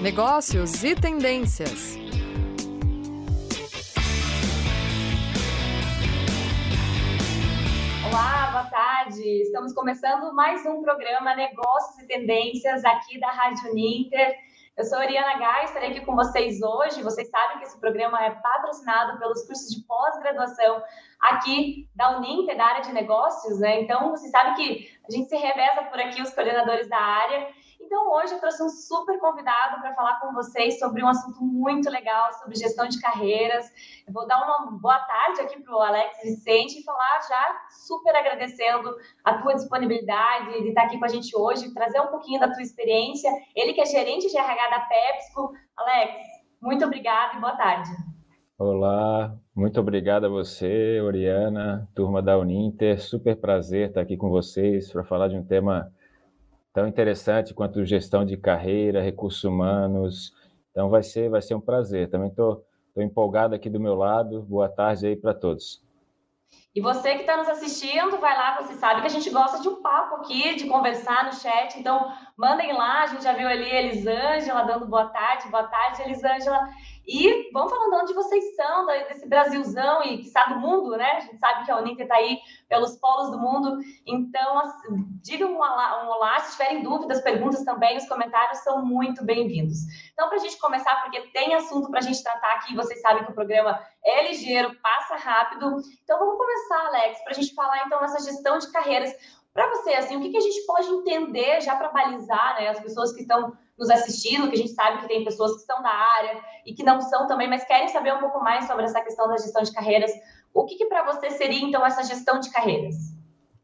[0.00, 1.96] negócios e tendências.
[8.06, 9.42] Olá, boa tarde.
[9.42, 14.36] Estamos começando mais um programa Negócios e Tendências aqui da Rádio Ninter.
[14.76, 17.02] Eu sou a Ariana Gai, estarei aqui com vocês hoje.
[17.02, 20.80] Vocês sabem que esse programa é patrocinado pelos cursos de pós-graduação
[21.20, 23.80] aqui da Uninter, da área de negócios, né?
[23.80, 27.48] Então, vocês sabem que a gente se reveza por aqui, os coordenadores da área.
[27.88, 31.88] Então, hoje eu trouxe um super convidado para falar com vocês sobre um assunto muito
[31.88, 33.64] legal, sobre gestão de carreiras.
[34.06, 38.14] Eu vou dar uma boa tarde aqui para o Alex Vicente e falar já super
[38.14, 42.52] agradecendo a tua disponibilidade de estar aqui com a gente hoje, trazer um pouquinho da
[42.52, 43.30] tua experiência.
[43.56, 45.54] Ele que é gerente de RH da PepsiCo.
[45.74, 46.12] Alex,
[46.60, 47.88] muito obrigada e boa tarde.
[48.58, 53.00] Olá, muito obrigado a você, Oriana, turma da Uninter.
[53.00, 55.90] Super prazer estar aqui com vocês para falar de um tema
[56.72, 60.32] tão interessante quanto gestão de carreira, recursos humanos.
[60.70, 62.10] Então vai ser, vai ser um prazer.
[62.10, 62.64] Também estou
[62.96, 64.42] empolgado aqui do meu lado.
[64.42, 65.82] Boa tarde aí para todos.
[66.74, 69.68] E você que está nos assistindo, vai lá, você sabe que a gente gosta de
[69.68, 71.78] um papo aqui, de conversar no chat.
[71.78, 73.02] Então, mandem lá.
[73.02, 75.48] A gente já viu ali a Elisângela dando boa tarde.
[75.48, 76.68] Boa tarde, Elisângela.
[77.10, 81.12] E vamos falando onde vocês são, desse Brasilzão e que sabe do mundo, né?
[81.12, 83.78] A gente sabe que a Uninter está aí pelos polos do mundo.
[84.06, 88.84] Então, assim, digam um olá, um olá, se tiverem dúvidas, perguntas também, os comentários são
[88.84, 89.78] muito bem-vindos.
[90.12, 93.24] Então, para a gente começar, porque tem assunto para a gente tratar aqui, vocês sabem
[93.24, 95.80] que o programa é ligeiro, passa rápido.
[96.04, 99.14] Então, vamos começar, Alex, para a gente falar então essa gestão de carreiras.
[99.58, 102.78] Para você, assim, o que, que a gente pode entender já para balizar né, as
[102.78, 105.90] pessoas que estão nos assistindo, que a gente sabe que tem pessoas que estão da
[105.90, 109.26] área e que não são também, mas querem saber um pouco mais sobre essa questão
[109.26, 110.12] da gestão de carreiras.
[110.54, 112.94] O que, que para você seria, então, essa gestão de carreiras?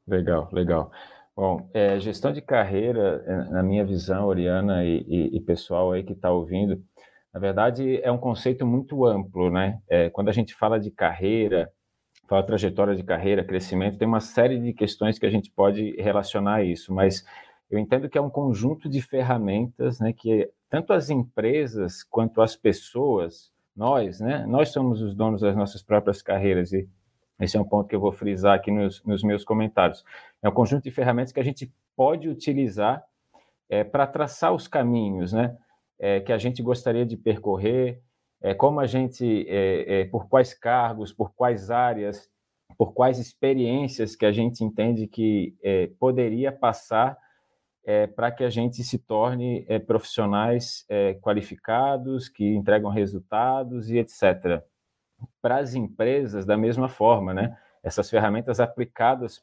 [0.04, 0.90] Legal, legal.
[1.36, 6.02] Bom, é, gestão de carreira, é, na minha visão, Oriana e, e, e pessoal aí
[6.02, 6.82] que está ouvindo,
[7.32, 9.78] na verdade é um conceito muito amplo, né?
[9.88, 11.70] É, quando a gente fala de carreira,
[12.26, 16.56] fala trajetória de carreira, crescimento, tem uma série de questões que a gente pode relacionar
[16.56, 17.24] a isso, mas
[17.70, 22.56] eu entendo que é um conjunto de ferramentas, né, que tanto as empresas quanto as
[22.56, 26.88] pessoas, nós, né, nós somos os donos das nossas próprias carreiras e
[27.40, 30.04] esse é um ponto que eu vou frisar aqui nos, nos meus comentários.
[30.40, 33.04] É um conjunto de ferramentas que a gente pode utilizar
[33.68, 35.56] é, para traçar os caminhos, né,
[35.98, 38.00] é, que a gente gostaria de percorrer,
[38.44, 42.28] é, como a gente, é, é, por quais cargos, por quais áreas,
[42.76, 47.16] por quais experiências que a gente entende que é, poderia passar
[47.86, 50.86] é, para que a gente se torne profissionais
[51.22, 54.62] qualificados, que entregam resultados e etc.
[55.40, 57.56] Para as empresas, da mesma forma, né?
[57.82, 59.42] essas ferramentas aplicadas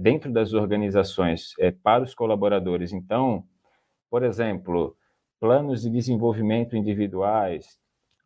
[0.00, 2.94] dentro das organizações para os colaboradores.
[2.94, 3.44] Então,
[4.10, 4.96] por exemplo,
[5.38, 7.81] planos de desenvolvimento individuais,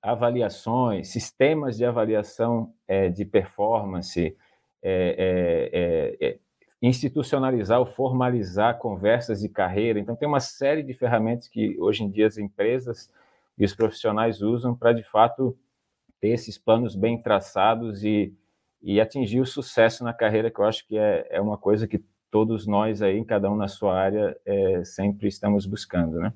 [0.07, 4.37] avaliações, sistemas de avaliação é, de performance,
[6.81, 9.99] institucionalizar ou formalizar conversas de carreira.
[9.99, 13.11] Então, tem uma série de ferramentas que hoje em dia as empresas
[13.59, 15.57] e os profissionais usam para, de fato,
[16.21, 18.33] ter esses planos bem traçados e,
[18.83, 22.05] e atingir o sucesso na carreira, que eu acho que é, é uma coisa que
[22.31, 26.33] todos nós aí, cada um na sua área, é, sempre estamos buscando, né?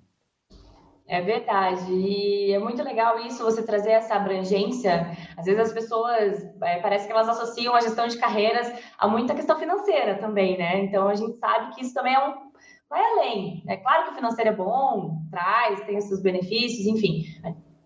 [1.11, 1.93] É verdade.
[1.93, 5.11] E é muito legal isso, você trazer essa abrangência.
[5.37, 9.35] Às vezes as pessoas, é, parece que elas associam a gestão de carreiras a muita
[9.35, 10.85] questão financeira também, né?
[10.85, 12.35] Então a gente sabe que isso também é um.
[12.89, 13.65] Vai além.
[13.67, 17.25] É claro que o financeiro é bom, traz, tem os seus benefícios, enfim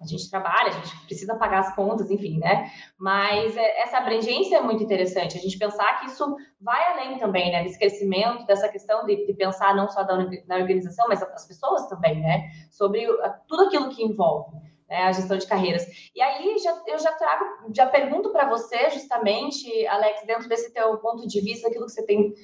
[0.04, 2.70] a gente trabalha, a gente precisa pagar as contas, enfim, né?
[2.98, 7.50] Mas é, essa abrangência é muito interessante, a gente pensar que isso vai além também,
[7.50, 7.62] né?
[7.62, 10.14] Desse crescimento, dessa questão de, de pensar não só da,
[10.56, 12.50] organização, mas as pessoas também, né?
[12.70, 13.06] Sobre
[13.48, 14.64] tudo aquilo que envolve.
[14.86, 15.86] Né, a gestão de carreiras.
[16.14, 20.98] E aí já, eu já trago, já pergunto para você justamente, Alex, dentro desse teu
[20.98, 22.34] ponto de vista, aquilo que você tem,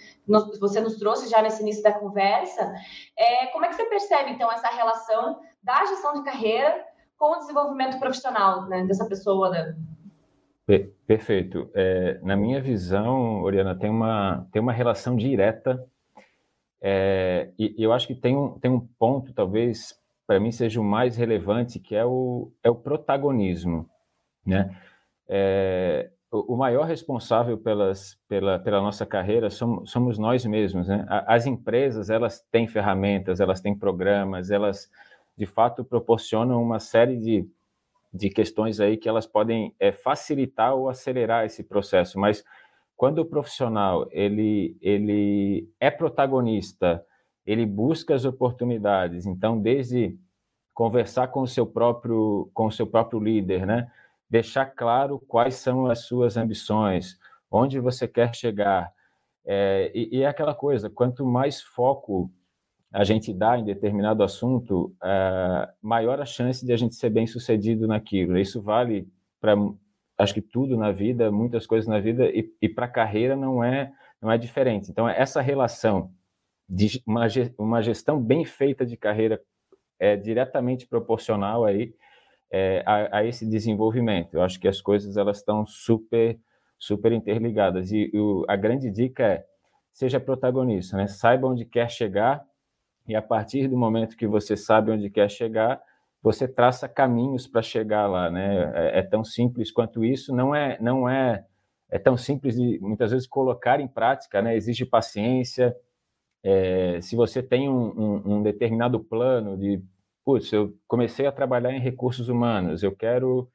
[0.58, 2.72] você nos trouxe já nesse início da conversa,
[3.14, 6.82] é, como é que você percebe então essa relação da gestão de carreira
[7.20, 9.50] com o desenvolvimento profissional né, dessa pessoa.
[9.50, 9.76] Né?
[11.06, 11.70] Perfeito.
[11.74, 15.86] É, na minha visão, Oriana, tem uma, tem uma relação direta,
[16.80, 20.84] é, e, eu acho que tem um, tem um ponto, talvez, para mim seja o
[20.84, 23.86] mais relevante, que é o, é o protagonismo.
[24.46, 24.74] Né?
[25.28, 30.88] É, o, maior responsável pelas, pela, pela nossa carreira somos, somos nós mesmos.
[30.88, 31.04] Né?
[31.26, 34.88] As empresas, elas têm ferramentas, elas têm programas, elas
[35.40, 37.48] de fato proporcionam uma série de,
[38.12, 42.44] de questões aí que elas podem é, facilitar ou acelerar esse processo, mas
[42.94, 47.02] quando o profissional ele, ele é protagonista,
[47.46, 50.14] ele busca as oportunidades, então desde
[50.74, 53.90] conversar com o seu próprio com o seu próprio líder, né?
[54.28, 57.18] Deixar claro quais são as suas ambições,
[57.50, 58.92] onde você quer chegar.
[59.46, 62.30] É, e, e é aquela coisa, quanto mais foco
[62.92, 67.26] a gente dá em determinado assunto, é, maior a chance de a gente ser bem
[67.26, 68.38] sucedido naquilo.
[68.38, 69.08] Isso vale
[69.40, 69.54] para,
[70.18, 73.62] acho que tudo na vida, muitas coisas na vida, e, e para a carreira não
[73.62, 74.90] é, não é diferente.
[74.90, 76.10] Então, essa relação
[76.68, 77.26] de uma,
[77.58, 79.40] uma gestão bem feita de carreira
[79.98, 81.94] é diretamente proporcional aí
[82.50, 84.34] é, a, a, esse desenvolvimento.
[84.34, 86.38] Eu acho que as coisas elas estão super
[86.78, 89.46] super interligadas e o, a grande dica é
[89.92, 91.06] seja protagonista, né?
[91.06, 92.42] Saiba onde quer chegar
[93.10, 95.82] e a partir do momento que você sabe onde quer chegar,
[96.22, 98.72] você traça caminhos para chegar lá, né?
[98.74, 100.32] É, é, tão simples quanto isso.
[100.34, 101.44] Não é, não é,
[101.90, 104.54] é tão simples de muitas vezes colocar em prática, né?
[104.56, 105.74] Exige paciência.
[106.44, 109.82] É, se você tem um, um, um, determinado plano de,
[110.24, 113.50] putz, eu comecei a trabalhar em recursos humanos, eu quero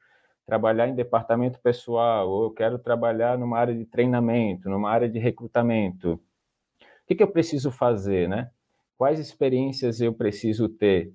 [0.45, 5.17] trabalhar em departamento pessoal, ou eu quero trabalhar numa área de treinamento, numa área de
[5.17, 6.13] recrutamento.
[6.13, 8.51] O que, que eu preciso fazer, né?
[8.97, 11.13] Quais experiências eu preciso ter,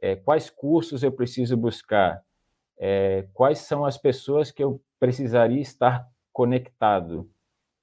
[0.00, 2.22] é, quais cursos eu preciso buscar,
[2.78, 7.28] é, quais são as pessoas que eu precisaria estar conectado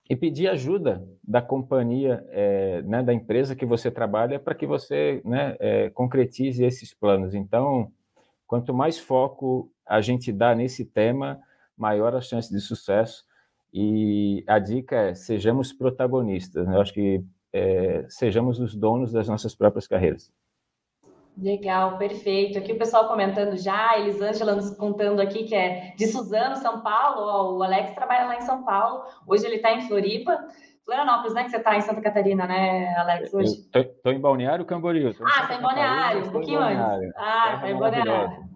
[0.09, 5.21] e pedir ajuda da companhia, é, né, da empresa que você trabalha para que você
[5.25, 7.33] né, é, concretize esses planos.
[7.33, 7.91] Então,
[8.45, 11.39] quanto mais foco a gente dá nesse tema,
[11.77, 13.25] maior a chance de sucesso.
[13.73, 16.65] E a dica é sejamos protagonistas.
[16.65, 16.75] Né?
[16.75, 17.23] Eu acho que
[17.53, 20.31] é, sejamos os donos das nossas próprias carreiras.
[21.37, 22.57] Legal, perfeito.
[22.57, 27.21] Aqui o pessoal comentando já, Elisângela nos contando aqui que é de Suzano, São Paulo.
[27.21, 30.47] Ó, o Alex trabalha lá em São Paulo, hoje ele está em Floripa.
[30.83, 31.43] Florianópolis, né?
[31.43, 33.33] Que você está em Santa Catarina, né, Alex?
[33.33, 33.69] Hoje?
[33.75, 35.13] Estou em Balneário Camboriú.
[35.21, 37.13] Ah, está em Balneário, um pouquinho antes.
[37.17, 38.46] Ah, está em Balneário.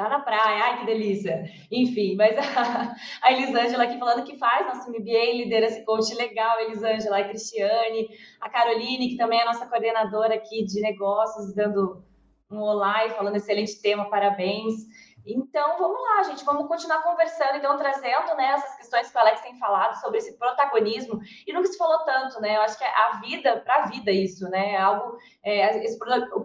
[0.00, 1.44] Tá na praia, ai que delícia.
[1.70, 6.58] Enfim, mas a, a Elisângela aqui falando que faz nosso MBA, lidera esse coach legal,
[6.58, 8.08] Elisângela, a Cristiane,
[8.40, 12.02] a Caroline, que também é nossa coordenadora aqui de negócios, dando
[12.50, 14.86] um olá e falando excelente tema, parabéns.
[15.26, 19.40] Então, vamos lá, gente, vamos continuar conversando, então, trazendo né, essas questões que o Alex
[19.42, 22.56] tem falado sobre esse protagonismo, e nunca se falou tanto, né?
[22.56, 24.72] Eu acho que é a vida, para a vida, isso, né?
[24.72, 25.98] É algo, é, esse,
[26.34, 26.40] o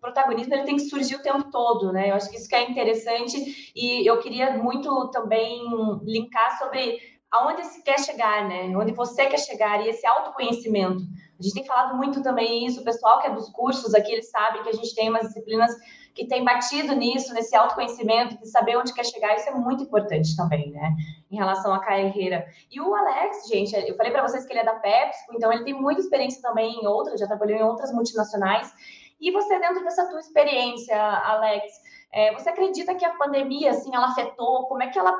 [0.00, 2.10] protagonismo ele tem que surgir o tempo todo, né?
[2.10, 5.62] Eu acho que isso que é interessante, e eu queria muito também
[6.02, 6.98] linkar sobre
[7.30, 8.76] aonde se quer chegar, né?
[8.76, 11.02] Onde você quer chegar, e esse autoconhecimento.
[11.38, 14.30] A gente tem falado muito também isso, o pessoal que é dos cursos aqui, eles
[14.30, 15.74] sabem que a gente tem umas disciplinas
[16.14, 20.36] que tem batido nisso, nesse autoconhecimento, de saber onde quer chegar, isso é muito importante
[20.36, 20.94] também, né?
[21.30, 22.46] Em relação à carreira.
[22.70, 25.64] E o Alex, gente, eu falei para vocês que ele é da PepsiCo, então ele
[25.64, 28.72] tem muita experiência também em outras, já trabalhou em outras multinacionais.
[29.20, 31.64] E você, dentro dessa tua experiência, Alex,
[32.12, 34.64] é, você acredita que a pandemia, assim, ela afetou?
[34.64, 35.14] Como é que ela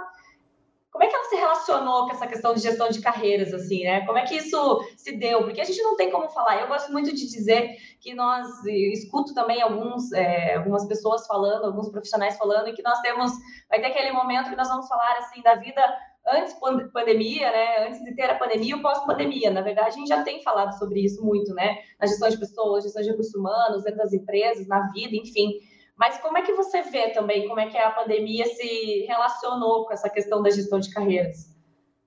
[0.91, 4.05] como é que ela se relacionou com essa questão de gestão de carreiras, assim, né?
[4.05, 5.45] Como é que isso se deu?
[5.45, 6.61] Porque a gente não tem como falar.
[6.61, 11.89] Eu gosto muito de dizer que nós escuto também alguns, é, algumas pessoas falando, alguns
[11.91, 13.33] profissionais falando, e que nós temos,
[13.69, 15.81] vai ter aquele momento que nós vamos falar assim da vida
[16.27, 16.55] antes
[16.93, 17.87] pandemia, né?
[17.87, 19.51] Antes de ter a pandemia e pós-pandemia.
[19.51, 21.79] Na verdade, a gente já tem falado sobre isso muito, né?
[22.01, 25.61] Na gestão de pessoas, gestão de recursos humanos, dentro das empresas, na vida, enfim.
[26.01, 29.93] Mas como é que você vê também como é que a pandemia se relacionou com
[29.93, 31.55] essa questão da gestão de carreiras?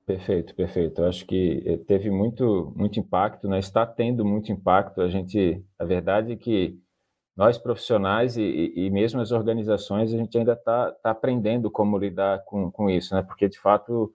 [0.03, 0.99] Perfeito, perfeito.
[0.99, 3.59] Eu acho que eh, teve muito, muito impacto, né?
[3.59, 4.99] está tendo muito impacto.
[4.99, 6.75] A gente, a verdade é que
[7.37, 12.43] nós profissionais e, e mesmo as organizações, a gente ainda está tá aprendendo como lidar
[12.45, 13.21] com, com isso, né?
[13.21, 14.11] Porque de fato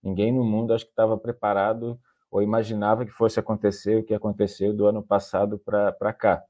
[0.00, 1.98] ninguém no mundo acho que estava preparado
[2.30, 6.44] ou imaginava que fosse acontecer o que aconteceu do ano passado para cá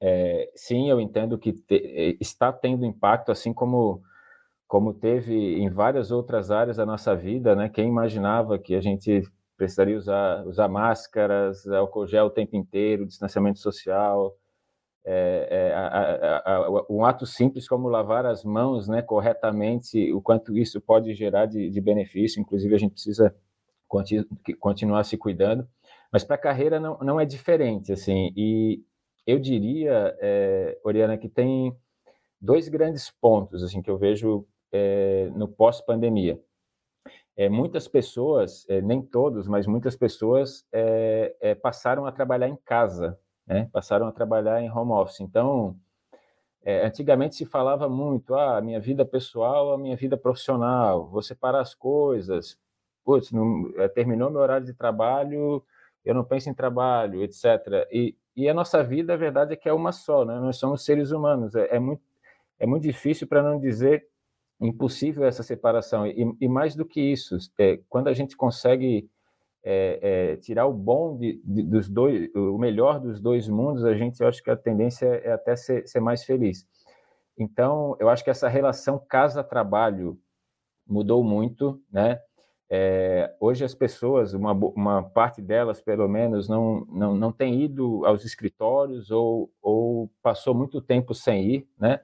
[0.00, 4.02] é, sim, eu entendo que te, é, está tendo impacto, assim como
[4.66, 7.68] como teve em várias outras áreas da nossa vida, né?
[7.68, 9.22] Quem imaginava que a gente
[9.56, 14.32] precisaria usar, usar máscaras, álcool gel o tempo inteiro, distanciamento social,
[15.04, 20.22] é, é, a, a, a, um ato simples como lavar as mãos né, corretamente, o
[20.22, 23.34] quanto isso pode gerar de, de benefício, inclusive a gente precisa
[23.88, 24.24] continu,
[24.60, 25.66] continuar se cuidando,
[26.12, 28.84] mas para a carreira não, não é diferente, assim, e,
[29.30, 31.76] eu diria, é, Oriana, que tem
[32.40, 36.40] dois grandes pontos assim que eu vejo é, no pós-pandemia.
[37.36, 40.66] É, muitas pessoas, nem todos, mas muitas pessoas
[41.62, 43.66] passaram a trabalhar em casa, né?
[43.72, 45.20] passaram a trabalhar em home office.
[45.20, 45.74] Então,
[46.84, 51.74] antigamente se falava muito, ah, minha vida pessoal, a minha vida profissional, vou separar as
[51.74, 52.58] coisas.
[53.04, 55.64] Putz, não, terminou meu horário de trabalho,
[56.04, 57.88] eu não penso em trabalho, etc.
[57.90, 60.38] E e a nossa vida, a verdade é que é uma só, né?
[60.38, 61.54] Nós somos seres humanos.
[61.54, 62.02] É, é muito,
[62.58, 64.06] é muito difícil, para não dizer
[64.60, 66.06] impossível, essa separação.
[66.06, 69.08] E, e mais do que isso, é, quando a gente consegue
[69.64, 73.94] é, é, tirar o bom de, de, dos dois, o melhor dos dois mundos, a
[73.94, 76.66] gente, eu acho que a tendência é até ser, ser mais feliz.
[77.38, 80.18] Então, eu acho que essa relação casa-trabalho
[80.86, 82.20] mudou muito, né?
[82.72, 88.06] É, hoje as pessoas, uma, uma parte delas pelo menos, não, não, não tem ido
[88.06, 92.00] aos escritórios ou, ou passou muito tempo sem ir, né?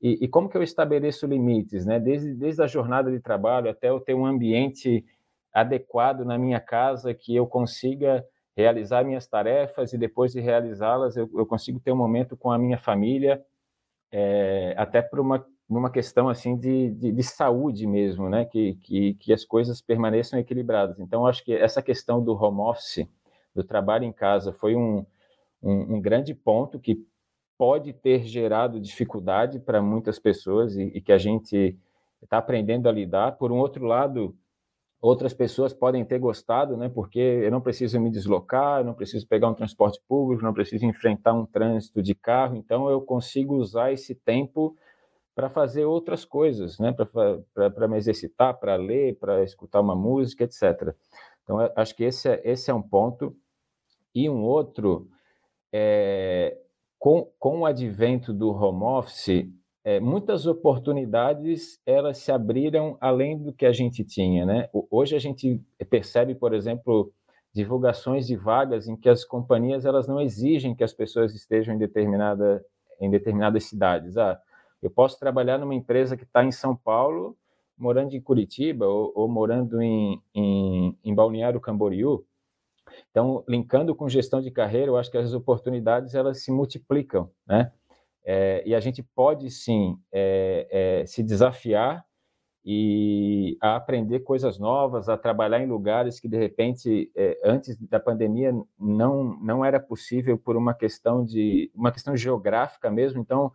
[0.00, 2.00] E, e, como que eu estabeleço limites, né?
[2.00, 5.04] Desde, desde a jornada de trabalho até eu ter um ambiente
[5.52, 8.24] adequado na minha casa que eu consiga
[8.56, 12.58] realizar minhas tarefas e depois de realizá-las eu, eu consigo ter um momento com a
[12.58, 13.44] minha família,
[14.10, 18.44] é, até por uma numa questão assim de, de, de, saúde mesmo, né?
[18.44, 20.98] Que, que, que as coisas permaneçam equilibradas.
[21.00, 23.08] Então, acho que essa questão do home office,
[23.54, 25.04] do trabalho em casa, foi um,
[25.62, 27.04] um, um grande ponto que
[27.58, 31.76] pode ter gerado dificuldade para muitas pessoas e, e que a gente
[32.22, 33.32] está aprendendo a lidar.
[33.32, 34.36] Por um outro lado,
[35.00, 36.88] outras pessoas podem ter gostado, né?
[36.88, 40.84] Porque eu não preciso me deslocar, eu não preciso pegar um transporte público, não preciso
[40.84, 44.76] enfrentar um trânsito de carro, então eu consigo usar esse tempo
[45.36, 46.96] para fazer outras coisas, né?
[47.52, 50.94] para me exercitar, para ler, para escutar uma música, etc.
[51.44, 53.36] Então, acho que esse é, esse é um ponto.
[54.14, 55.10] E um outro,
[55.70, 56.56] é,
[56.98, 59.46] com, com o advento do home office,
[59.84, 64.46] é, muitas oportunidades elas se abriram além do que a gente tinha.
[64.46, 64.70] Né?
[64.90, 67.12] Hoje a gente percebe, por exemplo,
[67.54, 71.78] divulgações de vagas em que as companhias elas não exigem que as pessoas estejam em,
[71.78, 72.64] determinada,
[72.98, 74.16] em determinadas cidades.
[74.16, 74.40] Ah,
[74.82, 77.36] eu posso trabalhar numa empresa que está em São Paulo,
[77.76, 82.24] morando em Curitiba ou, ou morando em, em, em, Balneário Camboriú.
[83.10, 87.72] Então, linkando com gestão de carreira, eu acho que as oportunidades elas se multiplicam, né?
[88.24, 90.66] É, e a gente pode sim é,
[91.02, 92.04] é, se desafiar
[92.64, 98.00] e a aprender coisas novas, a trabalhar em lugares que de repente é, antes da
[98.00, 103.20] pandemia não não era possível por uma questão de uma questão geográfica mesmo.
[103.20, 103.52] Então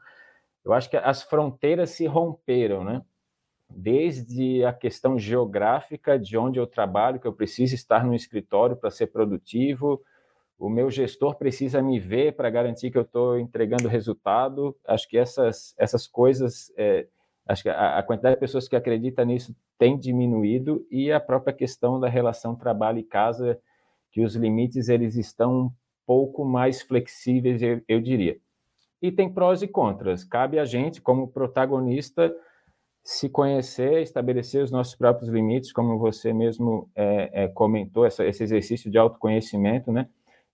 [0.63, 3.01] eu acho que as fronteiras se romperam, né?
[3.69, 8.91] Desde a questão geográfica de onde eu trabalho, que eu preciso estar no escritório para
[8.91, 10.01] ser produtivo,
[10.59, 14.77] o meu gestor precisa me ver para garantir que eu estou entregando resultado.
[14.85, 17.07] Acho que essas, essas coisas, é,
[17.47, 21.53] acho que a, a, quantidade de pessoas que acreditam nisso tem diminuído e a própria
[21.53, 23.59] questão da relação trabalho e casa,
[24.11, 25.71] que os limites eles estão um
[26.05, 28.37] pouco mais flexíveis, eu, eu diria
[29.01, 30.23] e tem prós e contras.
[30.23, 32.33] Cabe a gente, como protagonista,
[33.03, 38.43] se conhecer, estabelecer os nossos próprios limites, como você mesmo é, é, comentou, essa, esse
[38.43, 40.07] exercício de autoconhecimento, né?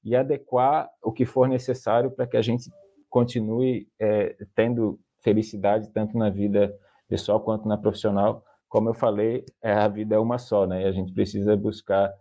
[0.04, 2.72] E adequar o que for necessário para que a gente
[3.10, 6.74] continue é, tendo felicidade tanto na vida
[7.10, 8.44] pessoal quanto na profissional.
[8.70, 10.84] Como eu falei, é, a vida é uma só, né?
[10.84, 12.14] E a gente precisa buscar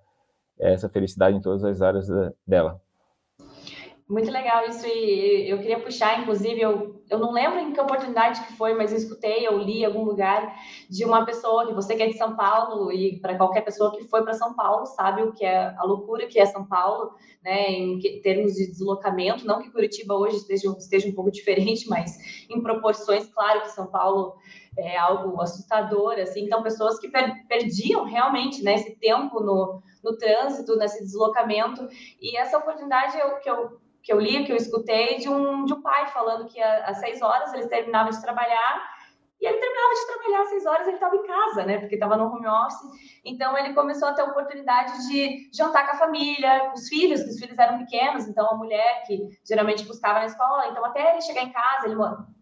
[0.59, 2.09] essa felicidade em todas as áreas
[2.45, 2.81] dela.
[4.09, 8.41] Muito legal isso, e eu queria puxar, inclusive, eu, eu não lembro em que oportunidade
[8.47, 10.55] que foi, mas eu escutei, eu li em algum lugar
[10.89, 14.05] de uma pessoa, que você que é de São Paulo, e para qualquer pessoa que
[14.05, 17.69] foi para São Paulo, sabe o que é a loucura que é São Paulo, né,
[17.69, 22.17] em termos de deslocamento, não que Curitiba hoje esteja, esteja um pouco diferente, mas
[22.49, 24.37] em proporções, claro que São Paulo
[24.79, 30.17] é algo assustador, assim, então pessoas que per perdiam realmente, né, esse tempo no, no
[30.17, 31.87] trânsito, nesse deslocamento,
[32.21, 35.75] e essa oportunidade eu, que eu que eu li, que eu escutei, de um, de
[35.75, 38.89] um pai falando que às seis horas eles terminavam de trabalhar
[39.41, 41.79] e ele terminava de trabalhar às seis horas, ele estava em casa, né?
[41.79, 43.21] Porque estava no home office.
[43.25, 47.23] Então ele começou a ter a oportunidade de jantar com a família, com os filhos,
[47.23, 51.11] que os filhos eram pequenos, então a mulher que geralmente buscava na escola, então até
[51.11, 51.97] ele chegar em casa, ele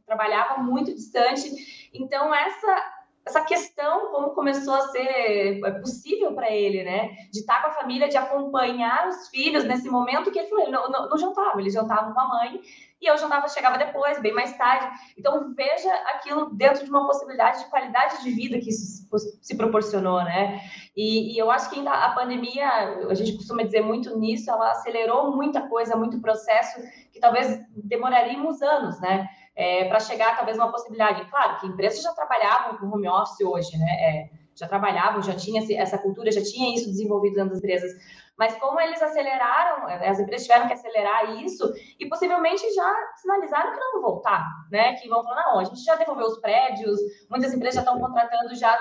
[0.07, 1.51] trabalhava muito distante.
[1.95, 7.09] Então essa essa questão, como começou a ser é, possível para ele, né?
[7.33, 10.73] De estar com a família, de acompanhar os filhos nesse momento que ele falou, ele
[10.73, 12.61] não, não, não jantava, ele jantava com a mãe
[13.01, 14.89] e eu jantava, chegava depois, bem mais tarde.
[15.17, 19.07] Então, veja aquilo dentro de uma possibilidade de qualidade de vida que isso
[19.43, 20.61] se proporcionou, né?
[20.97, 22.67] E, e eu acho que ainda a pandemia,
[23.09, 26.81] a gente costuma dizer muito nisso, ela acelerou muita coisa, muito processo
[27.13, 29.29] que talvez demoraríamos anos, né?
[29.57, 31.25] É, para chegar talvez uma possibilidade.
[31.31, 33.93] Claro que empresas já trabalhavam com home office hoje, né?
[34.01, 37.93] É, já trabalhavam, já tinha essa cultura, já tinha isso desenvolvido dentro das empresas.
[38.37, 43.73] Mas como eles aceleraram, é, as empresas tiveram que acelerar isso e possivelmente já sinalizaram
[43.73, 44.95] que não vão voltar, né?
[44.95, 46.99] Que vão falar, não, a gente já devolveu os prédios,
[47.31, 48.77] muitas empresas já estão contratando já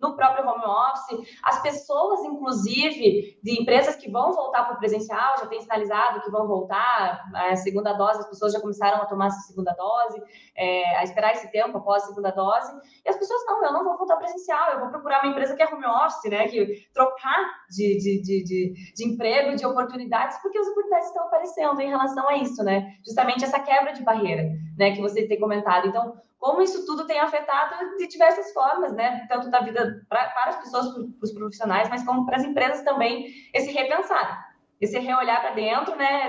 [0.00, 1.38] no próprio home office.
[1.42, 6.30] As pessoas, inclusive, de empresas que vão voltar para o presencial, já tem sinalizado que
[6.30, 10.22] vão voltar, a segunda dose, as pessoas já começaram a tomar a segunda dose,
[10.56, 12.72] é, a esperar esse tempo após a segunda dose.
[13.04, 15.62] E as pessoas, não, eu não vou voltar presencial, eu vou procurar uma empresa que
[15.62, 16.48] é home office, né?
[16.48, 21.80] Que trocar de, de, de, de, de emprego, de oportunidades, porque as oportunidades estão aparecendo
[21.80, 22.94] em relação a isso, né?
[23.04, 24.92] Justamente essa quebra de barreira, né?
[24.92, 25.88] Que você tem comentado.
[25.88, 29.26] Então, como isso tudo tem afetado de diversas formas, né?
[29.28, 32.82] Tanto da vida pra, para as pessoas, para os profissionais, mas como para as empresas
[32.82, 34.48] também, esse repensar,
[34.80, 36.28] esse reolhar para dentro, né?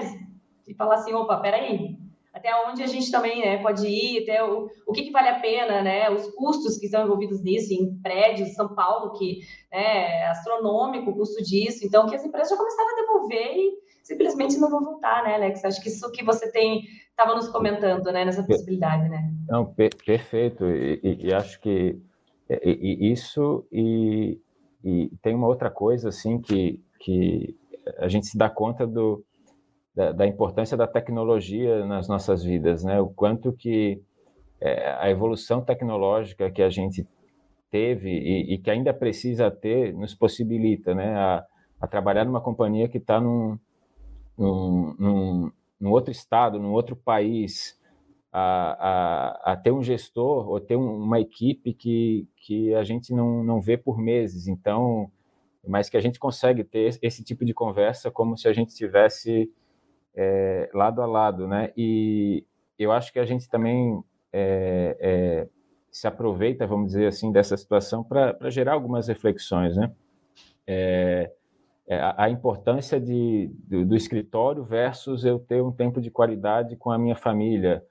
[0.68, 1.98] E falar assim, opa, peraí,
[2.34, 5.39] até onde a gente também né, pode ir, até o, o que, que, vale a
[5.39, 6.10] pena, né?
[6.10, 9.39] Os custos que estão envolvidos nisso, em prédios, São Paulo, que
[9.72, 13.72] né, é astronômico o custo disso, então que as empresas já começaram a devolver e
[14.12, 15.63] simplesmente não vão voltar, né, Alex?
[15.63, 19.32] Acho que isso que você tem estava nos comentando, né, nessa possibilidade, né?
[19.48, 20.65] Não, per perfeito.
[20.65, 21.98] E, e, e, acho que
[22.50, 24.39] e, isso e,
[24.84, 27.56] e, tem uma outra coisa assim que que
[27.98, 29.24] a gente se dá conta do
[29.96, 33.00] da, da importância da tecnologia nas nossas vidas, né?
[33.00, 34.01] O quanto que
[34.60, 37.08] é, a evolução tecnológica que a gente
[37.70, 41.46] teve e, e, que ainda precisa ter nos possibilita, né, a,
[41.80, 43.58] a trabalhar numa companhia que está num,
[44.42, 47.80] num, num, outro estado, num outro país,
[48.32, 53.14] a, a, a ter um gestor ou ter um, uma equipe que, que a gente
[53.14, 54.48] não, não vê por meses.
[54.48, 55.12] Então,
[55.68, 59.52] mas que a gente consegue ter esse tipo de conversa como se a gente tivesse
[60.16, 61.72] é, lado a lado, né?
[61.78, 62.46] E
[62.80, 65.48] eu acho que a gente também é, é,
[65.92, 69.92] se aproveita, vamos dizer assim, dessa situação para gerar algumas reflexões, né?
[70.66, 71.32] É,
[71.96, 76.98] a, importância de, do, do, escritório versus eu ter um tempo de qualidade com a
[76.98, 77.84] minha família?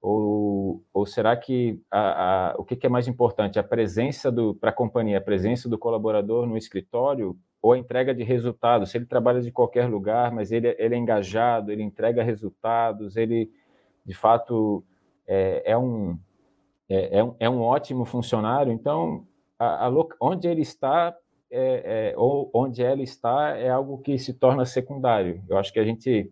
[0.00, 3.58] Ou, ou será que a, a, o que, que, é mais importante?
[3.58, 8.22] A presença para a companhia, a presença do colaborador no escritório ou a entrega de
[8.22, 8.90] resultados?
[8.90, 13.50] Se ele trabalha de qualquer lugar, mas ele, ele é engajado, ele entrega resultados, ele
[14.04, 14.84] de fato
[15.26, 16.18] é, é um,
[16.88, 19.26] é, é, um, é um ótimo funcionário, então
[19.58, 21.16] a, a, onde ele está
[21.58, 25.42] é, é, ou onde ela está é algo que se torna secundário.
[25.48, 26.30] Eu acho que a gente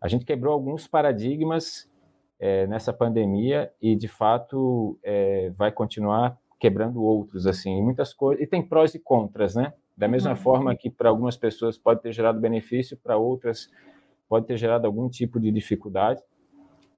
[0.00, 1.90] a gente quebrou alguns paradigmas
[2.38, 8.46] é, nessa pandemia e de fato é, vai continuar quebrando outros assim muitas coisas e
[8.46, 9.72] tem prós e contras, né?
[9.96, 10.36] Da mesma uhum.
[10.36, 13.68] forma que para algumas pessoas pode ter gerado benefício, para outras
[14.28, 16.22] pode ter gerado algum tipo de dificuldade.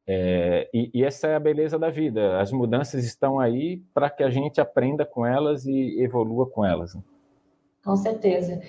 [0.07, 2.39] É, e, e, essa é a beleza da vida.
[2.39, 6.95] As mudanças estão aí para que a gente aprenda com elas e evolua com elas.
[6.95, 7.03] Né?
[7.85, 8.61] Com certeza.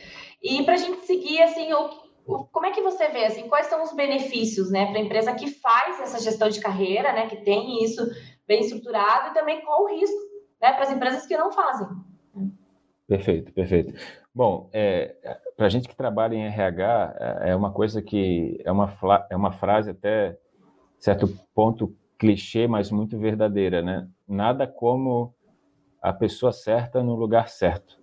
[0.42, 1.90] E para a gente seguir, assim, o,
[2.26, 5.34] o, como é que você vê, assim, quais são os benefícios, né, para a empresa
[5.34, 8.02] que faz essa gestão de carreira, né, que tem isso
[8.48, 10.18] bem estruturado, e também qual o risco,
[10.62, 11.88] né, para as empresas que não fazem?
[13.08, 13.94] Perfeito, perfeito.
[14.34, 15.16] Bom, é,
[15.56, 18.92] para a gente que trabalha em RH, é, é uma coisa que é uma,
[19.30, 20.38] é uma frase até
[20.98, 24.08] certo ponto clichê, mas muito verdadeira, né?
[24.28, 25.36] Nada como
[26.02, 28.03] a pessoa certa no lugar certo.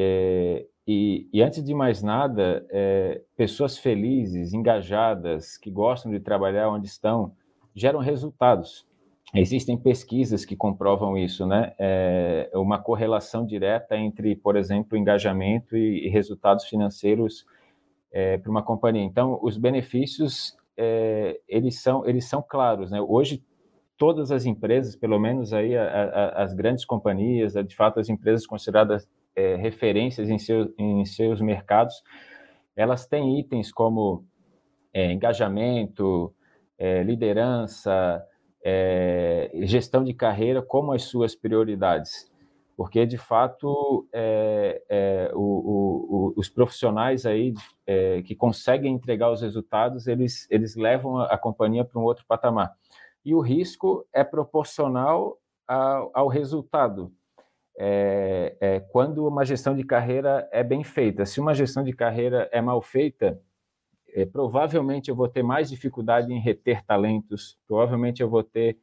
[0.00, 6.70] É, e, e, antes de mais nada, é, pessoas felizes, engajadas, que gostam de trabalhar
[6.70, 7.32] onde estão,
[7.74, 8.86] geram resultados.
[9.34, 11.74] Existem pesquisas que comprovam isso, né?
[11.78, 17.44] É uma correlação direta entre, por exemplo, engajamento e, resultados financeiros
[18.12, 19.02] é, para uma companhia.
[19.02, 23.00] Então, os benefícios é, eles são eles são claros, né?
[23.00, 23.44] Hoje
[23.98, 28.46] todas as empresas, pelo menos aí a, a, as grandes companhias, de fato as empresas
[28.46, 29.06] consideradas
[29.38, 32.02] é, referências em, seu, em seus mercados,
[32.74, 34.24] elas têm itens como
[34.92, 36.34] é, engajamento,
[36.76, 38.20] é, liderança,
[38.64, 42.28] é, gestão de carreira como as suas prioridades,
[42.76, 47.54] porque de fato é, é, o, o, os profissionais aí
[48.26, 52.74] que conseguem entregar os resultados, eles, eles levam a, a companhia para um outro patamar.
[53.24, 57.10] E o risco é proporcional ao, ao resultado
[57.80, 61.24] é, é, quando uma gestão de carreira é bem feita.
[61.24, 63.40] Se uma gestão de carreira é mal feita,
[64.08, 68.76] é, provavelmente eu vou ter mais dificuldade em reter talentos, provavelmente eu vou ter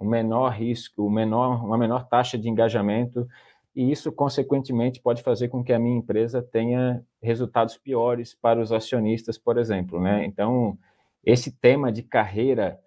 [0.00, 3.28] um menor risco, um menor, uma menor taxa de engajamento,
[3.76, 8.72] e isso, consequentemente, pode fazer com que a minha empresa tenha resultados piores para os
[8.72, 10.00] acionistas, por exemplo.
[10.00, 10.24] Né?
[10.24, 10.76] Então,
[11.24, 12.80] esse tema de carreira,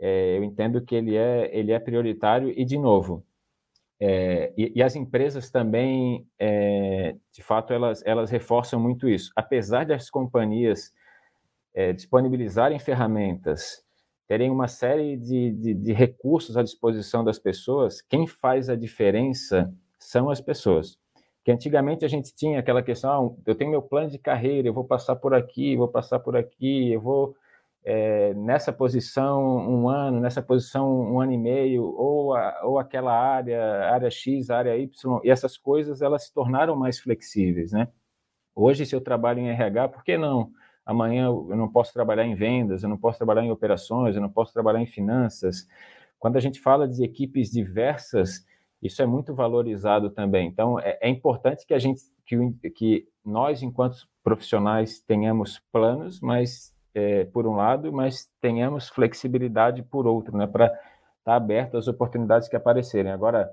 [0.00, 3.22] é, eu entendo que ele é, ele é prioritário, e, de novo,
[4.04, 9.30] é, e, e, as empresas também, é, de fato, elas, elas reforçam muito isso.
[9.36, 10.92] Apesar das companhias
[11.72, 13.80] é, disponibilizarem ferramentas,
[14.26, 19.72] terem uma série de, de, de, recursos à disposição das pessoas, quem faz a diferença
[20.00, 20.98] são as pessoas.
[21.44, 24.74] Que antigamente a gente tinha aquela questão, ah, eu tenho meu plano de carreira, eu
[24.74, 27.36] vou passar por aqui, vou passar por aqui, eu vou
[27.84, 33.12] é, nessa posição um ano, nessa posição um ano e meio, ou, a, ou aquela
[33.12, 37.88] área, área X, área Y, e essas coisas elas se tornaram mais flexíveis, né?
[38.54, 40.50] Hoje, se eu trabalho em RH, por que não?
[40.84, 44.28] Amanhã eu não posso trabalhar em vendas, eu não posso trabalhar em operações, eu não
[44.28, 45.66] posso trabalhar em finanças.
[46.18, 48.44] Quando a gente fala de equipes diversas,
[48.80, 50.48] isso é muito valorizado também.
[50.48, 56.71] Então, é, é importante que a gente, que, que nós, enquanto profissionais, tenhamos planos, mas
[56.94, 60.80] é, por um lado, mas tenhamos flexibilidade por outro, né, para estar
[61.24, 63.12] tá aberto às oportunidades que aparecerem.
[63.12, 63.50] Agora,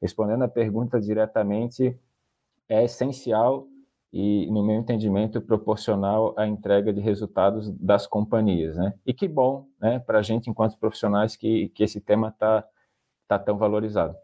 [0.00, 1.96] respondendo a pergunta diretamente,
[2.68, 3.66] é essencial
[4.12, 8.94] e, no meu entendimento, proporcional à entrega de resultados das companhias, né?
[9.06, 12.64] E que bom, né, para a gente, enquanto profissionais, que, que esse tema está
[13.28, 14.16] tá tão valorizado.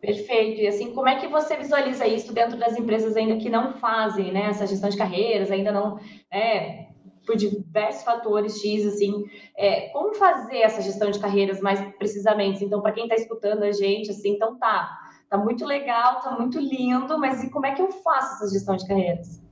[0.00, 0.60] Perfeito.
[0.60, 4.32] E assim, como é que você visualiza isso dentro das empresas ainda que não fazem,
[4.32, 5.98] né, essa gestão de carreiras, ainda não,
[6.30, 6.87] é,
[7.28, 12.64] por diversos fatores X, assim, é, como fazer essa gestão de carreiras mais precisamente?
[12.64, 16.58] Então, para quem está escutando a gente, assim, então tá, tá muito legal, tá muito
[16.58, 19.46] lindo, mas e como é que eu faço essa gestão de carreiras?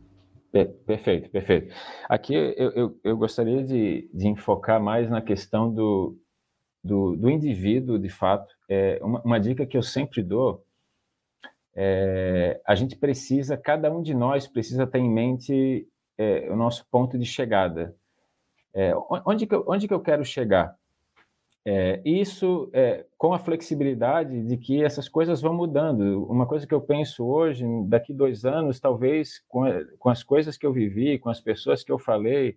[0.86, 1.74] Perfeito, perfeito.
[2.08, 6.16] Aqui eu, eu, eu gostaria de, de enfocar mais na questão do,
[6.82, 8.54] do, do indivíduo, de fato.
[8.70, 10.64] É, uma, uma, dica que eu sempre dou
[11.76, 15.86] é, a gente precisa, cada um de nós precisa ter em mente
[16.18, 17.94] é, o nosso ponto de chegada.
[18.74, 18.92] É,
[19.24, 20.76] onde, que eu, onde que eu quero chegar?
[21.68, 26.24] É, isso é, com a flexibilidade de que essas coisas vão mudando.
[26.30, 29.64] Uma coisa que eu penso hoje, daqui dois anos, talvez com,
[29.98, 32.56] com as coisas que eu vivi, com as pessoas que eu falei,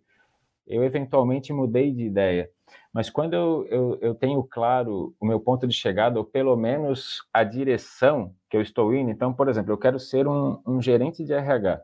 [0.68, 2.52] eu eventualmente mudei de ideia.
[2.94, 7.24] Mas quando eu, eu, eu, tenho claro o meu ponto de chegada, ou pelo menos
[7.34, 11.24] a direção que eu estou indo, então, por exemplo, eu quero ser um, um gerente
[11.24, 11.82] de RH.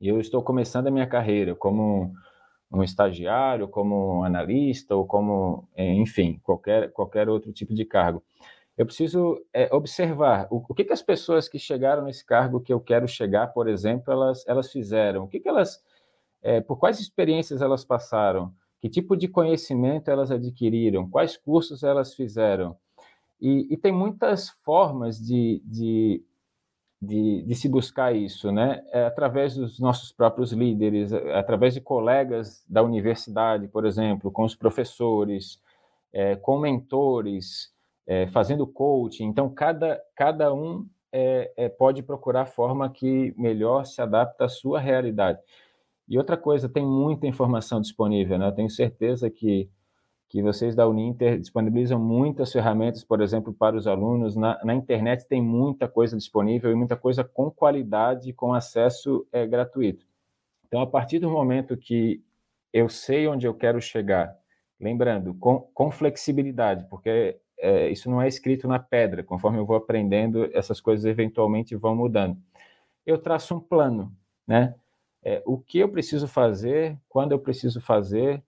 [0.00, 2.12] E eu estou começando a minha carreira como
[2.70, 8.22] um estagiário, como um analista ou como, é, enfim, qualquer, qualquer outro tipo de cargo.
[8.76, 12.72] Eu preciso é, observar o, o que, que as pessoas que chegaram nesse cargo que
[12.72, 15.82] eu quero chegar, por exemplo, elas, elas fizeram, o que, que elas,
[16.42, 22.14] é, por quais experiências elas passaram, que tipo de conhecimento elas adquiriram, quais cursos elas
[22.14, 22.76] fizeram.
[23.40, 26.22] E, e tem muitas formas de, de
[27.00, 28.82] de, de, se buscar isso, né?
[28.92, 34.44] É através dos nossos próprios líderes, é através de colegas da universidade, por exemplo, com
[34.44, 35.60] os professores,
[36.12, 37.72] é, com mentores,
[38.06, 39.26] é, fazendo coaching.
[39.26, 44.48] Então, cada, cada um é, é, pode procurar a forma que melhor se adapta à
[44.48, 45.38] sua realidade.
[46.08, 48.46] E outra coisa, tem muita informação disponível, né?
[48.48, 49.70] Eu tenho certeza que
[50.28, 54.36] que vocês da Uninter disponibilizam muitas ferramentas, por exemplo, para os alunos.
[54.36, 59.46] Na, na internet tem muita coisa disponível e muita coisa com qualidade, com acesso é,
[59.46, 60.06] gratuito.
[60.66, 62.22] Então, a partir do momento que
[62.72, 64.36] eu sei onde eu quero chegar,
[64.78, 69.76] lembrando, com, com flexibilidade, porque é, isso não é escrito na pedra, conforme eu vou
[69.76, 72.36] aprendendo, essas coisas eventualmente vão mudando.
[73.06, 74.14] Eu traço um plano,
[74.46, 74.74] né?
[75.24, 78.42] É, o que eu preciso fazer, quando eu preciso fazer,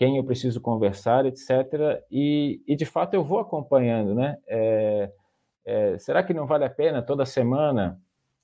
[0.00, 2.02] quem eu preciso conversar, etc.
[2.10, 4.38] E, e de fato eu vou acompanhando, né?
[4.48, 5.12] É,
[5.62, 8.00] é, será que não vale a pena toda semana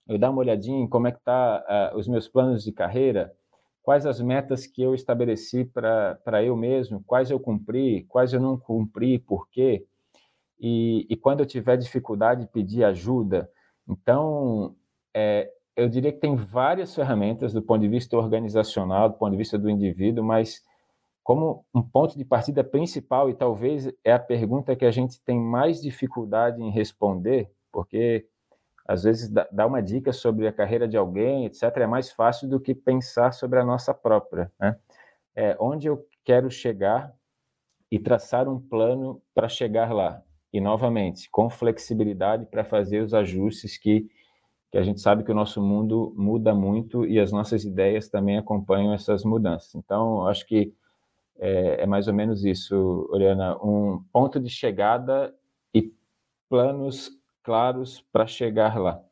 [0.06, 3.32] eu dar uma olhadinha em como é que tá uh, os meus planos de carreira?
[3.82, 7.02] Quais as metas que eu estabeleci para eu mesmo?
[7.06, 8.04] Quais eu cumpri?
[8.04, 9.18] Quais eu não cumpri?
[9.18, 9.86] Por quê?
[10.60, 13.50] E, e quando eu tiver dificuldade, pedir ajuda.
[13.88, 14.76] Então,
[15.14, 19.38] é, eu diria que tem várias ferramentas do ponto de vista organizacional, do ponto de
[19.38, 20.60] vista do indivíduo, mas
[21.26, 25.40] como um ponto de partida principal, e talvez é a pergunta que a gente tem
[25.40, 28.28] mais dificuldade em responder, porque
[28.86, 32.60] às vezes dar uma dica sobre a carreira de alguém, etc., é mais fácil do
[32.60, 34.52] que pensar sobre a nossa própria.
[34.56, 34.76] Né?
[35.34, 37.12] É, onde eu quero chegar
[37.90, 40.22] e traçar um plano para chegar lá.
[40.52, 44.08] E, novamente, com flexibilidade para fazer os ajustes que,
[44.70, 48.38] que a gente sabe que o nosso mundo muda muito e as nossas ideias também
[48.38, 49.74] acompanham essas mudanças.
[49.74, 50.72] Então, acho que
[51.38, 55.34] é, é mais ou menos isso, Oriana, um ponto de chegada
[55.74, 55.92] e
[56.48, 57.10] planos
[57.42, 59.02] claros para chegar lá.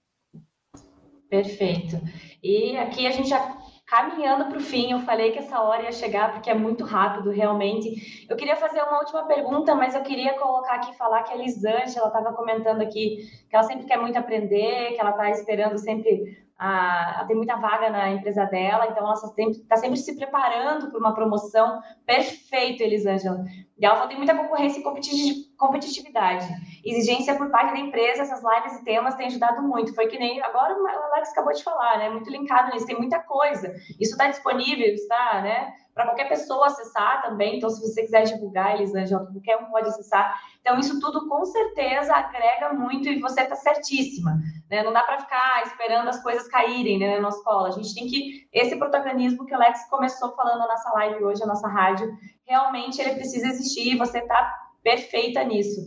[1.29, 1.97] Perfeito.
[2.43, 3.57] E aqui a gente já
[3.87, 7.31] caminhando para o fim, eu falei que essa hora ia chegar porque é muito rápido,
[7.31, 8.27] realmente.
[8.29, 12.09] Eu queria fazer uma última pergunta, mas eu queria colocar aqui, falar que a Elisângela
[12.09, 17.21] estava comentando aqui que ela sempre quer muito aprender, que ela está esperando sempre a,
[17.21, 20.91] a, tem muita vaga na empresa dela, então ela está sempre, tá sempre se preparando
[20.91, 21.81] para uma promoção.
[22.07, 23.45] Perfeito, Elisângela.
[23.77, 26.47] E falou tem muita concorrência e competitividade.
[26.85, 29.95] Exigência por parte da empresa, essas lives e temas têm ajudado muito.
[29.95, 32.11] Foi que nem agora o Alex acabou de falar, né?
[32.11, 33.75] Muito linkado nisso, tem muita coisa.
[34.01, 35.73] Isso está disponível, está, né?
[35.93, 37.57] Para qualquer pessoa acessar também.
[37.57, 40.41] Então, se você quiser divulgar, Elisângela, qualquer um pode acessar.
[40.61, 44.39] Então, isso tudo com certeza agrega muito e você está certíssima.
[44.71, 44.83] Né?
[44.83, 47.69] Não dá para ficar esperando as coisas caírem né, na escola.
[47.69, 48.49] A gente tem que.
[48.53, 52.13] Esse protagonismo que o Alex começou falando na nossa live hoje, a nossa rádio,
[52.47, 54.53] realmente ele precisa existir e você está
[54.83, 55.81] perfeita nisso.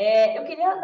[0.00, 0.76] É, eu queria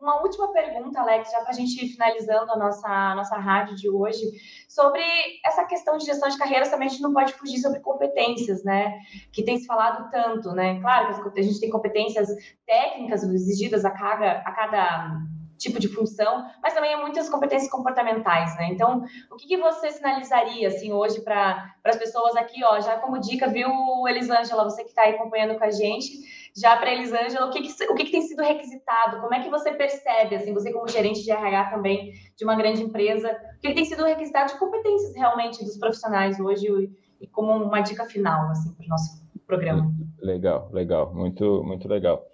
[0.00, 3.76] uma última pergunta, Alex, já para a gente ir finalizando a nossa, a nossa rádio
[3.76, 4.24] de hoje,
[4.66, 5.02] sobre
[5.44, 8.98] essa questão de gestão de carreiras, também a gente não pode fugir sobre competências, né?
[9.30, 10.80] Que tem se falado tanto, né?
[10.80, 12.26] Claro que a gente tem competências
[12.66, 15.20] técnicas exigidas a cada, a cada
[15.58, 18.68] tipo de função, mas também há muitas competências comportamentais, né?
[18.70, 23.20] Então, o que, que você sinalizaria, assim, hoje para as pessoas aqui, ó, já como
[23.20, 23.68] dica, viu,
[24.08, 26.10] Elisângela, você que está aí acompanhando com a gente,
[26.56, 29.20] já para Elisângela, o, que, que, o que, que tem sido requisitado?
[29.20, 32.82] Como é que você percebe, assim, você como gerente de RH também de uma grande
[32.82, 37.52] empresa, o que, que tem sido requisitado de competências realmente dos profissionais hoje e como
[37.52, 39.92] uma dica final, assim, para o nosso programa?
[40.20, 42.24] Legal, legal, muito, muito legal.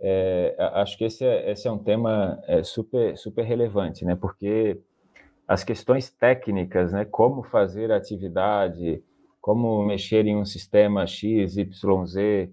[0.00, 4.14] É, acho que esse é, esse é um tema é, super, super relevante, né?
[4.14, 4.80] Porque
[5.46, 7.04] as questões técnicas, né?
[7.04, 9.02] Como fazer a atividade,
[9.40, 12.50] como mexer em um sistema X, Y, Z,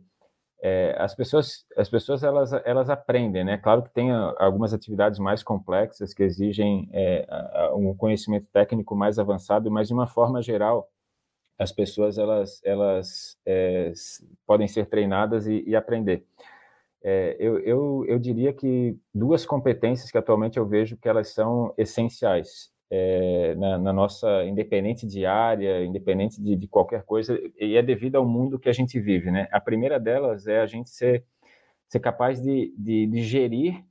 [0.61, 3.57] é, as pessoas, as pessoas elas, elas aprendem, né?
[3.57, 7.25] Claro que tem algumas atividades mais complexas que exigem é,
[7.73, 10.87] um conhecimento técnico mais avançado, mas de uma forma geral,
[11.57, 13.91] as pessoas elas, elas é,
[14.45, 16.25] podem ser treinadas e, e aprender
[17.03, 21.73] é, eu, eu, eu diria que duas competências que atualmente eu vejo que elas são
[21.77, 28.17] essenciais é, na, na, nossa independente diária, independente de, de, qualquer coisa, e é devido
[28.17, 29.47] ao mundo que a gente vive, né?
[29.51, 31.23] A primeira delas é a gente ser,
[31.87, 33.81] ser capaz de, de, de gerir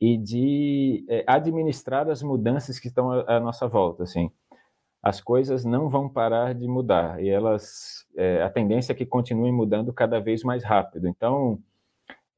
[0.00, 4.30] e de é, administrar as mudanças que estão à, à, nossa volta, assim.
[5.02, 9.52] As coisas não vão parar de mudar e elas, é, a tendência é que continuem
[9.52, 11.08] mudando cada vez mais rápido.
[11.08, 11.60] Então,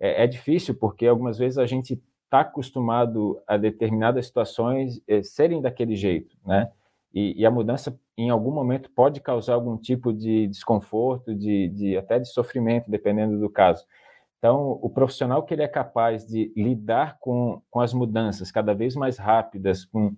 [0.00, 5.60] é, é difícil porque algumas vezes a gente está acostumado a determinadas situações é, serem
[5.60, 6.70] daquele jeito, né?
[7.12, 11.96] E, e, a mudança, em algum momento, pode causar algum tipo de desconforto, de, de
[11.96, 13.84] até de sofrimento, dependendo do caso.
[14.38, 18.94] Então, o profissional que ele é capaz de lidar com, com as mudanças cada vez
[18.94, 20.14] mais rápidas, com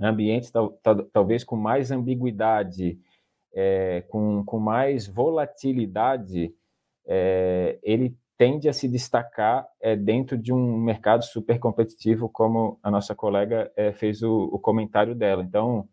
[0.00, 2.98] ambientes tal, tal, talvez com mais ambiguidade,
[3.54, 6.54] é, com, com mais volatilidade,
[7.06, 12.90] é, ele tende a se destacar é, dentro de um mercado super competitivo, como a
[12.90, 15.44] nossa colega é, fez o, o, comentário dela.
[15.44, 15.88] Então,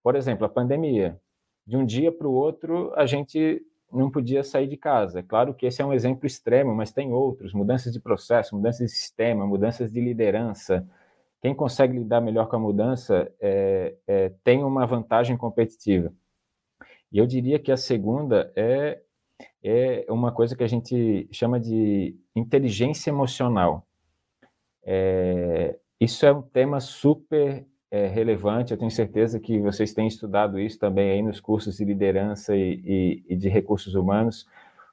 [0.00, 1.20] por exemplo, a pandemia.
[1.66, 3.60] De um dia para o outro, a gente
[3.92, 5.24] não podia sair de casa.
[5.24, 8.96] Claro que esse é um exemplo extremo, mas tem outros: mudanças de processo, mudanças de
[8.96, 10.88] sistema, mudanças de liderança.
[11.42, 16.12] Quem consegue lidar melhor com a mudança é, é tem uma vantagem competitiva.
[17.10, 19.00] E eu diria que a segunda é
[19.62, 23.86] é uma coisa que a gente chama de inteligência emocional.
[24.84, 30.58] É, isso é um tema super é, relevante, eu tenho certeza que vocês têm estudado
[30.58, 34.46] isso também aí nos cursos de liderança e, e, e de recursos humanos,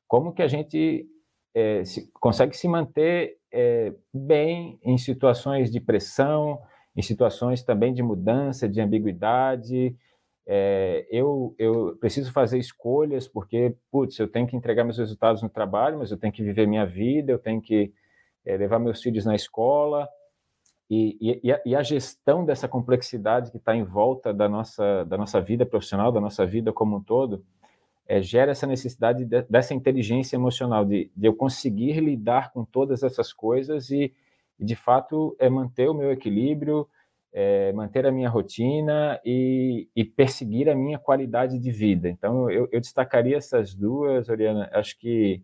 [0.08, 1.08] como que a gente
[1.53, 6.62] é, se, consegue se manter é, bem em situações de pressão,
[6.95, 9.95] em situações também de mudança, de ambiguidade,
[10.47, 15.49] é, eu, eu preciso fazer escolhas porque, putz, eu tenho que entregar meus resultados no
[15.49, 17.91] trabalho, mas eu tenho que viver minha vida, eu tenho que
[18.45, 20.08] é, levar meus filhos na escola.
[20.88, 25.41] E, e, e, a, gestão dessa complexidade que está em volta da nossa, da nossa
[25.41, 27.43] vida profissional, da nossa vida como um todo,
[28.08, 33.01] é, gera essa necessidade de, dessa inteligência emocional, de, de, eu conseguir lidar com todas
[33.01, 34.13] essas coisas e,
[34.60, 36.88] de fato, é manter o meu equilíbrio,
[37.38, 42.08] é, manter a minha rotina e, e, perseguir a minha qualidade de vida.
[42.08, 44.69] Então, eu, eu destacaria essas duas, Oriana.
[44.71, 45.43] Acho que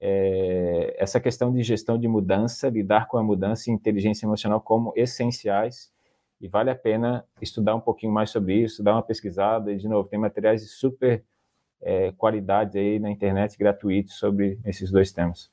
[0.00, 4.92] é, essa questão de gestão de mudança, lidar com a mudança e inteligência emocional como
[4.96, 5.92] essenciais.
[6.40, 9.72] E vale a pena estudar um pouquinho mais sobre isso, dar uma pesquisada.
[9.72, 11.22] E, de novo, tem materiais de super
[11.80, 15.52] é, qualidade aí na internet gratuitos sobre esses dois temas.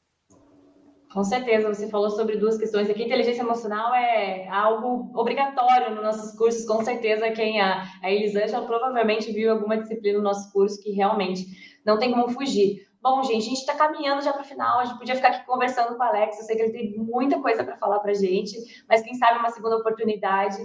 [1.11, 3.03] Com certeza, você falou sobre duas questões aqui.
[3.03, 7.31] Inteligência emocional é algo obrigatório nos nossos cursos, com certeza.
[7.31, 11.47] Quem a, a Elisângela provavelmente viu alguma disciplina no nosso curso que realmente
[11.83, 12.87] não tem como fugir.
[13.01, 14.79] Bom, gente, a gente está caminhando já para o final.
[14.79, 16.37] A gente podia ficar aqui conversando com o Alex.
[16.37, 19.49] Eu sei que ele tem muita coisa para falar para gente, mas quem sabe uma
[19.49, 20.57] segunda oportunidade.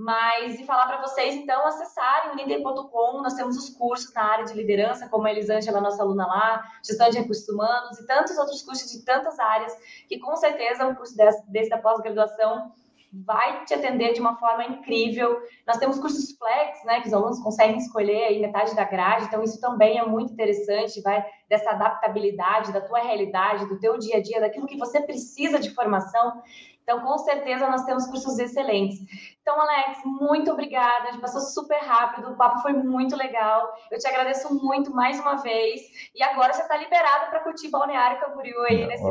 [0.00, 3.20] Mas e falar para vocês, então, acessarem o Ninter.com.
[3.20, 7.10] Nós temos os cursos na área de liderança, como a Elisângela, nossa aluna lá, gestão
[7.10, 9.76] de recursos humanos e tantos outros cursos de tantas áreas,
[10.08, 12.72] que com certeza um curso desse, desse da pós-graduação
[13.12, 15.38] vai te atender de uma forma incrível.
[15.66, 19.42] Nós temos cursos flex, né, que os alunos conseguem escolher aí metade da grade, então
[19.42, 24.22] isso também é muito interessante, vai dessa adaptabilidade da tua realidade, do teu dia a
[24.22, 26.40] dia, daquilo que você precisa de formação.
[26.82, 28.98] Então, com certeza, nós temos cursos excelentes.
[29.42, 31.08] Então, Alex, muito obrigada.
[31.08, 33.68] A gente passou super rápido, o papo foi muito legal.
[33.90, 35.82] Eu te agradeço muito mais uma vez.
[36.14, 39.04] E agora você está liberado para curtir Balneário Camboriú aí nesse,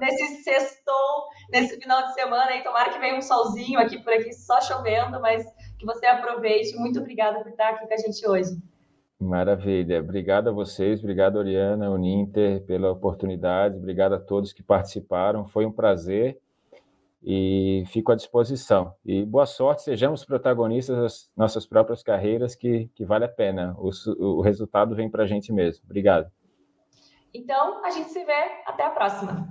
[0.00, 2.56] nesse sextou, nesse final de semana.
[2.56, 5.44] E tomara que venha um solzinho aqui por aqui, só chovendo, mas
[5.78, 6.76] que você aproveite.
[6.76, 8.71] Muito obrigada por estar aqui com a gente hoje.
[9.22, 10.00] Maravilha.
[10.00, 15.46] Obrigado a vocês, obrigado, Oriana, Uninter, pela oportunidade, obrigado a todos que participaram.
[15.46, 16.38] Foi um prazer
[17.22, 18.94] e fico à disposição.
[19.04, 23.76] E boa sorte, sejamos protagonistas das nossas próprias carreiras, que, que vale a pena.
[23.78, 25.84] O, o resultado vem para a gente mesmo.
[25.84, 26.30] Obrigado.
[27.32, 28.62] Então, a gente se vê.
[28.66, 29.48] Até a próxima.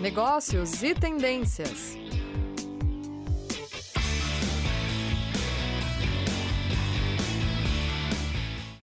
[0.00, 2.07] Negócios e tendências.